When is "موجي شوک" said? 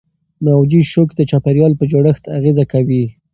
0.45-1.09